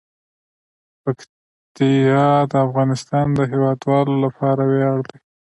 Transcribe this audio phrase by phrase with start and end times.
[1.03, 5.17] پکتیا د افغانستان د هیوادوالو لپاره ویاړ دی.